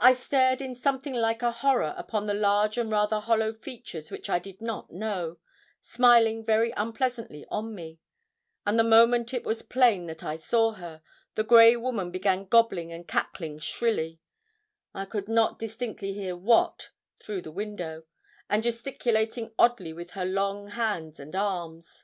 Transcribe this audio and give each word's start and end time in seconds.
I 0.00 0.14
stared 0.14 0.60
in 0.60 0.74
something 0.74 1.14
like 1.14 1.42
a 1.42 1.52
horror 1.52 1.94
upon 1.96 2.26
the 2.26 2.34
large 2.34 2.76
and 2.76 2.90
rather 2.90 3.20
hollow 3.20 3.52
features 3.52 4.10
which 4.10 4.28
I 4.28 4.40
did 4.40 4.60
not 4.60 4.90
know, 4.90 5.38
smiling 5.80 6.44
very 6.44 6.72
unpleasantly 6.72 7.46
on 7.48 7.72
me; 7.72 8.00
and 8.66 8.76
the 8.76 8.82
moment 8.82 9.32
it 9.32 9.44
was 9.44 9.62
plain 9.62 10.06
that 10.06 10.24
I 10.24 10.34
saw 10.34 10.72
her, 10.72 11.02
the 11.36 11.44
grey 11.44 11.76
woman 11.76 12.10
began 12.10 12.46
gobbling 12.46 12.90
and 12.90 13.06
cackling 13.06 13.60
shrilly 13.60 14.18
I 14.92 15.04
could 15.04 15.28
not 15.28 15.56
distinctly 15.56 16.14
hear 16.14 16.34
what 16.34 16.90
through 17.20 17.42
the 17.42 17.52
window 17.52 18.06
and 18.50 18.60
gesticulating 18.60 19.54
oddly 19.56 19.92
with 19.92 20.10
her 20.18 20.24
long 20.24 20.70
hands 20.70 21.20
and 21.20 21.36
arms. 21.36 22.02